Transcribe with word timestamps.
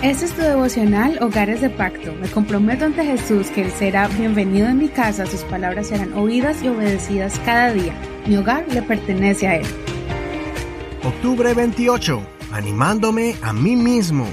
Este 0.00 0.26
es 0.26 0.32
tu 0.32 0.42
devocional 0.42 1.18
Hogares 1.20 1.60
de 1.60 1.70
Pacto. 1.70 2.14
Me 2.20 2.28
comprometo 2.28 2.84
ante 2.84 3.04
Jesús 3.04 3.48
que 3.48 3.62
Él 3.62 3.72
será 3.72 4.06
bienvenido 4.06 4.68
en 4.68 4.78
mi 4.78 4.86
casa, 4.86 5.26
sus 5.26 5.40
palabras 5.40 5.88
serán 5.88 6.12
oídas 6.12 6.62
y 6.62 6.68
obedecidas 6.68 7.40
cada 7.44 7.72
día. 7.72 7.92
Mi 8.24 8.36
hogar 8.36 8.64
le 8.72 8.80
pertenece 8.82 9.48
a 9.48 9.56
Él. 9.56 9.66
Octubre 11.02 11.52
28. 11.52 12.22
Animándome 12.52 13.34
a 13.42 13.52
mí 13.52 13.74
mismo. 13.74 14.24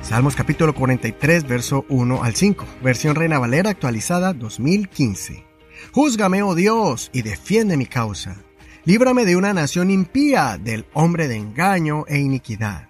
Salmos 0.00 0.36
capítulo 0.36 0.76
43, 0.76 1.44
verso 1.44 1.84
1 1.88 2.22
al 2.22 2.36
5. 2.36 2.64
Versión 2.80 3.16
Reina 3.16 3.40
Valera 3.40 3.70
actualizada 3.70 4.32
2015. 4.32 5.44
Júzgame, 5.90 6.44
oh 6.44 6.54
Dios, 6.54 7.10
y 7.12 7.22
defiende 7.22 7.76
mi 7.76 7.86
causa. 7.86 8.36
Líbrame 8.84 9.24
de 9.24 9.34
una 9.34 9.52
nación 9.54 9.90
impía, 9.90 10.56
del 10.56 10.86
hombre 10.92 11.26
de 11.26 11.34
engaño 11.34 12.04
e 12.06 12.20
iniquidad 12.20 12.89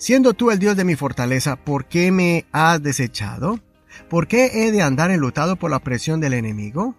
Siendo 0.00 0.32
tú 0.32 0.50
el 0.50 0.58
Dios 0.58 0.78
de 0.78 0.84
mi 0.84 0.96
fortaleza, 0.96 1.56
¿por 1.56 1.84
qué 1.84 2.10
me 2.10 2.46
has 2.52 2.82
desechado? 2.82 3.60
¿Por 4.08 4.28
qué 4.28 4.64
he 4.64 4.72
de 4.72 4.80
andar 4.80 5.10
enlutado 5.10 5.56
por 5.56 5.70
la 5.70 5.80
presión 5.80 6.20
del 6.20 6.32
enemigo? 6.32 6.94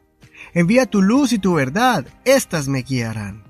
Envía 0.54 0.86
tu 0.86 1.02
luz 1.02 1.34
y 1.34 1.40
tu 1.40 1.56
verdad, 1.56 2.06
éstas 2.26 2.68
me 2.68 2.84
guiarán. 2.84 3.44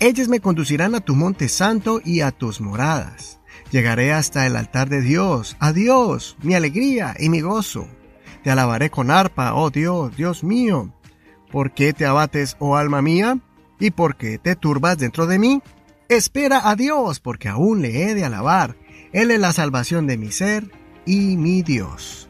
Ellas 0.00 0.26
me 0.26 0.40
conducirán 0.40 0.96
a 0.96 1.00
tu 1.00 1.14
monte 1.14 1.48
santo 1.48 2.00
y 2.04 2.22
a 2.22 2.32
tus 2.32 2.60
moradas. 2.60 3.38
Llegaré 3.70 4.12
hasta 4.12 4.44
el 4.44 4.56
altar 4.56 4.88
de 4.88 5.02
Dios, 5.02 5.56
a 5.60 5.72
Dios, 5.72 6.36
mi 6.42 6.56
alegría 6.56 7.14
y 7.16 7.28
mi 7.28 7.42
gozo. 7.42 7.86
Te 8.42 8.50
alabaré 8.50 8.90
con 8.90 9.12
arpa, 9.12 9.54
oh 9.54 9.70
Dios, 9.70 10.16
Dios 10.16 10.42
mío. 10.42 10.92
¿Por 11.52 11.74
qué 11.74 11.92
te 11.92 12.06
abates, 12.06 12.56
oh 12.58 12.74
alma 12.74 13.02
mía? 13.02 13.38
¿Y 13.78 13.92
por 13.92 14.16
qué 14.16 14.38
te 14.38 14.56
turbas 14.56 14.98
dentro 14.98 15.28
de 15.28 15.38
mí? 15.38 15.62
Espera 16.08 16.68
a 16.68 16.74
Dios, 16.74 17.20
porque 17.20 17.48
aún 17.48 17.82
le 17.82 18.02
he 18.02 18.14
de 18.16 18.24
alabar 18.24 18.76
él 19.12 19.30
es 19.30 19.40
la 19.40 19.52
salvación 19.52 20.06
de 20.06 20.18
mi 20.18 20.32
ser 20.32 20.70
y 21.04 21.36
mi 21.36 21.62
Dios. 21.62 22.26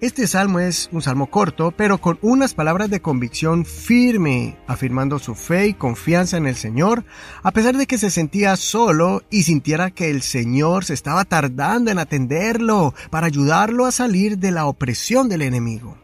Este 0.00 0.28
salmo 0.28 0.60
es 0.60 0.88
un 0.92 1.02
salmo 1.02 1.26
corto, 1.26 1.72
pero 1.72 1.98
con 1.98 2.20
unas 2.22 2.54
palabras 2.54 2.88
de 2.88 3.00
convicción 3.00 3.64
firme, 3.64 4.56
afirmando 4.68 5.18
su 5.18 5.34
fe 5.34 5.66
y 5.66 5.74
confianza 5.74 6.36
en 6.36 6.46
el 6.46 6.54
Señor, 6.54 7.04
a 7.42 7.50
pesar 7.50 7.76
de 7.76 7.88
que 7.88 7.98
se 7.98 8.10
sentía 8.10 8.54
solo 8.54 9.24
y 9.28 9.42
sintiera 9.42 9.90
que 9.90 10.08
el 10.08 10.22
Señor 10.22 10.84
se 10.84 10.94
estaba 10.94 11.24
tardando 11.24 11.90
en 11.90 11.98
atenderlo 11.98 12.94
para 13.10 13.26
ayudarlo 13.26 13.86
a 13.86 13.90
salir 13.90 14.38
de 14.38 14.52
la 14.52 14.66
opresión 14.66 15.28
del 15.28 15.42
enemigo. 15.42 15.98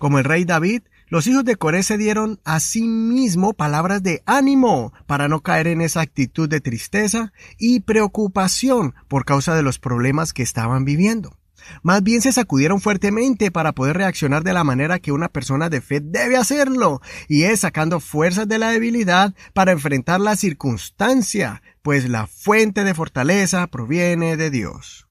Como 0.00 0.18
el 0.18 0.24
rey 0.24 0.44
David, 0.44 0.82
los 1.10 1.26
hijos 1.26 1.44
de 1.44 1.56
Coré 1.56 1.82
se 1.82 1.98
dieron 1.98 2.40
a 2.44 2.60
sí 2.60 2.82
mismo 2.82 3.52
palabras 3.52 4.02
de 4.02 4.22
ánimo 4.26 4.92
para 5.06 5.28
no 5.28 5.40
caer 5.40 5.66
en 5.66 5.80
esa 5.80 6.00
actitud 6.00 6.48
de 6.48 6.60
tristeza 6.60 7.32
y 7.58 7.80
preocupación 7.80 8.94
por 9.08 9.24
causa 9.24 9.54
de 9.56 9.62
los 9.62 9.78
problemas 9.78 10.32
que 10.32 10.44
estaban 10.44 10.84
viviendo. 10.84 11.36
Más 11.82 12.02
bien 12.02 12.22
se 12.22 12.32
sacudieron 12.32 12.80
fuertemente 12.80 13.50
para 13.50 13.72
poder 13.72 13.96
reaccionar 13.96 14.44
de 14.44 14.52
la 14.52 14.64
manera 14.64 14.98
que 14.98 15.12
una 15.12 15.28
persona 15.28 15.68
de 15.68 15.80
fe 15.80 16.00
debe 16.00 16.36
hacerlo, 16.36 17.02
y 17.28 17.42
es 17.42 17.60
sacando 17.60 18.00
fuerzas 18.00 18.48
de 18.48 18.58
la 18.58 18.70
debilidad 18.70 19.34
para 19.52 19.72
enfrentar 19.72 20.20
la 20.20 20.36
circunstancia, 20.36 21.60
pues 21.82 22.08
la 22.08 22.26
fuente 22.26 22.84
de 22.84 22.94
fortaleza 22.94 23.66
proviene 23.66 24.36
de 24.36 24.50
Dios. 24.50 25.08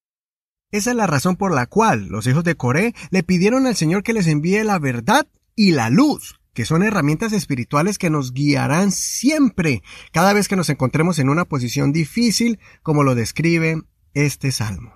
Esa 0.72 0.92
es 0.92 0.96
la 0.96 1.08
razón 1.08 1.36
por 1.36 1.54
la 1.54 1.66
cual 1.66 2.08
los 2.08 2.26
hijos 2.28 2.44
de 2.44 2.56
Coré 2.56 2.94
le 3.10 3.24
pidieron 3.24 3.68
al 3.68 3.76
Señor 3.76 4.04
que 4.04 4.14
les 4.14 4.28
envíe 4.28 4.64
la 4.64 4.80
verdad 4.80 5.28
y 5.60 5.74
la 5.74 5.90
luz, 5.90 6.40
que 6.54 6.64
son 6.64 6.84
herramientas 6.84 7.34
espirituales 7.34 7.98
que 7.98 8.10
nos 8.10 8.32
guiarán 8.32 8.94
siempre 8.94 9.84
cada 10.14 10.32
vez 10.32 10.48
que 10.48 10.56
nos 10.56 10.70
encontremos 10.70 11.20
en 11.20 11.28
una 11.28 11.44
posición 11.44 11.92
difícil, 11.92 12.60
como 12.82 13.04
lo 13.04 13.14
describe 13.14 13.82
este 14.14 14.54
salmo. 14.54 14.94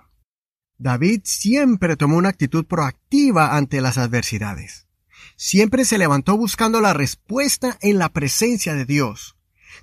David 0.78 1.20
siempre 1.24 1.98
tomó 1.98 2.16
una 2.16 2.30
actitud 2.30 2.64
proactiva 2.64 3.58
ante 3.58 3.82
las 3.82 3.98
adversidades. 3.98 4.88
Siempre 5.36 5.84
se 5.84 5.98
levantó 5.98 6.38
buscando 6.38 6.80
la 6.80 6.94
respuesta 6.94 7.76
en 7.82 7.98
la 7.98 8.08
presencia 8.08 8.72
de 8.72 8.86
Dios. 8.86 9.36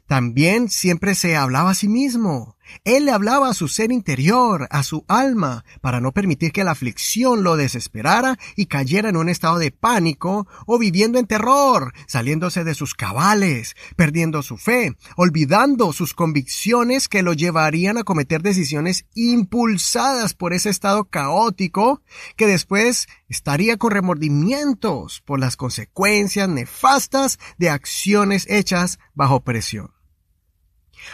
También 0.07 0.67
siempre 0.67 1.13
se 1.13 1.35
hablaba 1.35 1.69
a 1.69 1.75
sí 1.75 1.88
mismo. 1.88 2.57
Él 2.83 3.05
le 3.05 3.11
hablaba 3.11 3.49
a 3.49 3.53
su 3.53 3.67
ser 3.67 3.91
interior, 3.91 4.67
a 4.71 4.83
su 4.83 5.05
alma, 5.07 5.63
para 5.81 6.01
no 6.01 6.11
permitir 6.11 6.51
que 6.51 6.63
la 6.63 6.71
aflicción 6.71 7.43
lo 7.43 7.57
desesperara 7.57 8.37
y 8.55 8.65
cayera 8.65 9.09
en 9.09 9.17
un 9.17 9.29
estado 9.29 9.57
de 9.57 9.71
pánico 9.71 10.47
o 10.65 10.79
viviendo 10.79 11.19
en 11.19 11.27
terror, 11.27 11.93
saliéndose 12.07 12.63
de 12.63 12.75
sus 12.75 12.95
cabales, 12.95 13.75
perdiendo 13.95 14.41
su 14.43 14.57
fe, 14.57 14.95
olvidando 15.15 15.93
sus 15.93 16.13
convicciones 16.13 17.07
que 17.07 17.23
lo 17.23 17.33
llevarían 17.33 17.97
a 17.97 18.03
cometer 18.03 18.41
decisiones 18.41 19.05
impulsadas 19.13 20.33
por 20.33 20.53
ese 20.53 20.69
estado 20.69 21.05
caótico 21.05 22.01
que 22.35 22.47
después 22.47 23.07
estaría 23.29 23.77
con 23.77 23.91
remordimientos 23.91 25.21
por 25.21 25.39
las 25.39 25.55
consecuencias 25.55 26.49
nefastas 26.49 27.39
de 27.57 27.69
acciones 27.69 28.45
hechas 28.49 28.99
bajo 29.13 29.41
presión. 29.41 30.00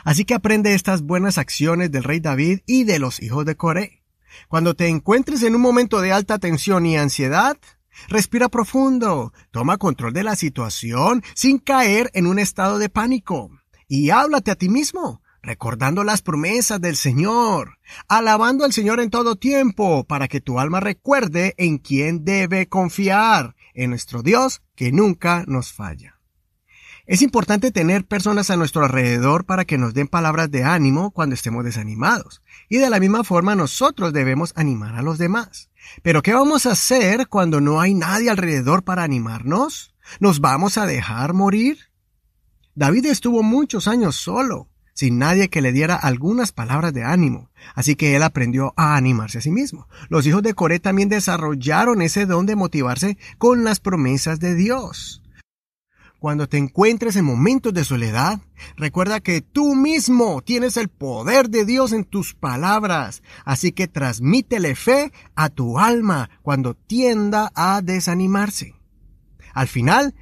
Así 0.03 0.25
que 0.25 0.34
aprende 0.34 0.74
estas 0.74 1.02
buenas 1.02 1.38
acciones 1.38 1.92
del 1.92 2.03
rey 2.03 2.20
David 2.20 2.59
y 2.66 2.84
de 2.84 3.00
los 3.00 3.22
hijos 3.22 3.46
de 3.46 3.56
Coré. 3.56 4.03
Cuando 4.48 4.75
te 4.75 4.88
encuentres 4.88 5.44
en 5.44 5.56
un 5.56 5.62
momento 5.62 6.02
de 6.02 6.12
alta 6.12 6.40
tensión 6.40 6.86
y 6.86 6.98
ansiedad, 6.98 7.58
respira 8.08 8.50
profundo, 8.50 9.34
toma 9.52 9.78
control 9.78 10.14
de 10.14 10.24
la 10.24 10.36
situación 10.36 11.24
sin 11.34 11.58
caer 11.59 12.12
en 12.14 12.28
un 12.28 12.40
estado 12.40 12.80
de 12.80 12.90
pánico 12.90 13.52
y 13.88 14.09
háblate 14.09 14.52
a 14.52 14.56
ti 14.56 14.70
mismo, 14.70 15.22
recordando 15.42 16.04
las 16.04 16.22
promesas 16.22 16.81
del 16.81 16.98
Señor, 16.98 17.78
alabando 18.08 18.66
al 18.66 18.74
Señor 18.74 19.00
en 19.00 19.09
todo 19.09 19.38
tiempo, 19.38 20.04
para 20.04 20.28
que 20.28 20.42
tu 20.42 20.59
alma 20.59 20.80
recuerde 20.80 21.54
en 21.58 21.78
quién 21.78 22.25
debe 22.25 22.68
confiar, 22.68 23.56
en 23.74 23.92
nuestro 23.92 24.24
Dios 24.24 24.62
que 24.75 24.92
nunca 24.92 25.46
nos 25.48 25.72
falla. 25.72 26.17
Es 27.07 27.22
importante 27.22 27.72
tener 27.72 28.06
personas 28.06 28.50
a 28.50 28.57
nuestro 28.57 28.84
alrededor 28.84 29.45
para 29.45 29.63
que 29.63 29.78
nos 29.78 29.94
den 29.94 30.09
palabras 30.09 30.51
de 30.51 30.66
ánimo 30.66 31.12
cuando 31.12 31.35
estemos 31.35 31.63
desanimados. 31.63 32.41
Y 32.68 32.79
de 32.79 32.90
la 32.90 33.00
misma 33.00 33.23
forma 33.23 33.56
nosotros 33.56 34.12
debemos 34.12 34.51
animar 34.57 34.95
a 34.95 35.01
los 35.01 35.18
demás. 35.18 35.69
Pero 36.03 36.22
¿qué 36.22 36.34
vamos 36.34 36.66
a 36.66 36.73
hacer 36.73 37.29
cuando 37.29 37.62
no 37.62 37.79
hay 37.79 37.94
nadie 37.94 38.29
alrededor 38.29 38.84
para 38.84 39.03
animarnos? 39.03 39.95
¿Nos 40.19 40.41
vamos 40.41 40.78
a 40.78 40.85
dejar 40.85 41.34
morir? 41.34 41.78
David 42.75 43.06
estuvo 43.06 43.41
muchos 43.41 43.88
años 43.88 44.18
solo, 44.18 44.68
sin 44.94 45.18
nadie 45.18 45.47
que 45.47 45.62
le 45.62 45.72
diera 45.72 45.95
algunas 45.95 46.51
palabras 46.51 46.94
de 46.94 47.06
ánimo, 47.06 47.50
así 47.74 47.95
que 47.95 48.18
él 48.18 48.24
aprendió 48.24 48.74
a 48.75 48.97
animarse 48.97 49.38
a 49.38 49.41
sí 49.41 49.51
mismo. 49.51 49.88
Los 50.09 50.28
hijos 50.28 50.44
de 50.44 50.53
Coré 50.53 50.81
también 50.81 51.07
desarrollaron 51.07 52.01
ese 52.01 52.25
don 52.25 52.45
de 52.45 52.57
motivarse 52.57 53.18
con 53.38 53.63
las 53.63 53.79
promesas 53.79 54.41
de 54.41 54.56
Dios. 54.56 55.22
Cuando 56.20 56.48
te 56.48 56.58
encuentres 56.58 57.16
en 57.16 57.26
momentos 57.26 57.74
de 57.74 57.84
soledad, 57.84 58.40
recuerda 58.76 59.20
que 59.20 59.42
tú 59.42 59.76
mismo 59.76 60.42
tienes 60.42 60.76
el 60.76 60.88
poder 60.88 61.50
de 61.50 61.64
Dios 61.64 61.94
en 61.94 62.06
tus 62.06 62.34
palabras, 62.34 63.22
así 63.46 63.72
que 63.72 63.88
transmítele 63.88 64.74
fe 64.76 65.12
a 65.36 65.50
tu 65.50 65.78
alma 65.78 66.32
cuando 66.42 66.74
tienda 66.74 67.52
a 67.54 67.82
desanimarse. 67.84 68.74
Al 69.54 69.68
final, 69.68 70.16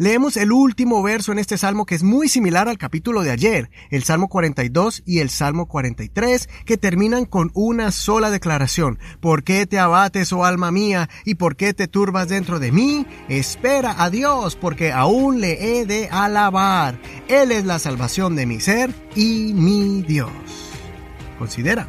Leemos 0.00 0.38
el 0.38 0.50
último 0.50 1.02
verso 1.02 1.30
en 1.30 1.38
este 1.38 1.58
salmo 1.58 1.84
que 1.84 1.94
es 1.94 2.02
muy 2.02 2.26
similar 2.26 2.70
al 2.70 2.78
capítulo 2.78 3.22
de 3.22 3.32
ayer, 3.32 3.70
el 3.90 4.02
Salmo 4.02 4.28
42 4.28 5.02
y 5.04 5.18
el 5.18 5.28
Salmo 5.28 5.66
43, 5.66 6.48
que 6.64 6.78
terminan 6.78 7.26
con 7.26 7.50
una 7.52 7.92
sola 7.92 8.30
declaración. 8.30 8.98
¿Por 9.20 9.44
qué 9.44 9.66
te 9.66 9.78
abates, 9.78 10.32
oh 10.32 10.46
alma 10.46 10.70
mía, 10.70 11.10
y 11.26 11.34
por 11.34 11.54
qué 11.54 11.74
te 11.74 11.86
turbas 11.86 12.30
dentro 12.30 12.58
de 12.58 12.72
mí? 12.72 13.06
Espera 13.28 14.02
a 14.02 14.08
Dios, 14.08 14.56
porque 14.56 14.90
aún 14.90 15.42
le 15.42 15.80
he 15.80 15.84
de 15.84 16.08
alabar. 16.08 16.98
Él 17.28 17.52
es 17.52 17.66
la 17.66 17.78
salvación 17.78 18.36
de 18.36 18.46
mi 18.46 18.58
ser 18.58 18.94
y 19.14 19.52
mi 19.52 20.00
Dios. 20.00 20.30
Considera. 21.38 21.86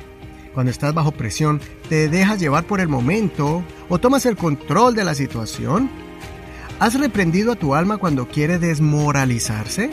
Cuando 0.54 0.70
estás 0.70 0.94
bajo 0.94 1.14
presión, 1.14 1.62
¿te 1.88 2.10
dejas 2.10 2.42
llevar 2.42 2.66
por 2.66 2.82
el 2.82 2.90
momento 2.90 3.64
o 3.88 4.00
tomas 4.00 4.26
el 4.26 4.36
control 4.36 4.96
de 4.96 5.06
la 5.06 5.16
situación? 5.16 6.11
¿Has 6.82 7.00
reprendido 7.00 7.52
a 7.52 7.56
tu 7.56 7.76
alma 7.76 8.00
cuando 8.00 8.28
quiere 8.28 8.58
desmoralizarse? 8.58 9.92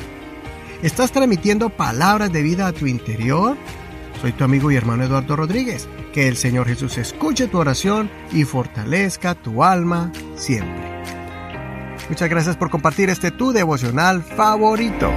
¿Estás 0.82 1.12
transmitiendo 1.12 1.68
palabras 1.68 2.32
de 2.32 2.42
vida 2.42 2.66
a 2.66 2.72
tu 2.72 2.86
interior? 2.86 3.58
Soy 4.22 4.32
tu 4.32 4.44
amigo 4.44 4.70
y 4.70 4.76
hermano 4.76 5.04
Eduardo 5.04 5.36
Rodríguez. 5.36 5.86
Que 6.14 6.28
el 6.28 6.38
Señor 6.38 6.66
Jesús 6.66 6.96
escuche 6.96 7.46
tu 7.46 7.58
oración 7.58 8.08
y 8.32 8.44
fortalezca 8.44 9.34
tu 9.34 9.62
alma 9.62 10.10
siempre. 10.34 11.02
Muchas 12.08 12.30
gracias 12.30 12.56
por 12.56 12.70
compartir 12.70 13.10
este 13.10 13.32
tu 13.32 13.52
devocional 13.52 14.22
favorito. 14.22 15.12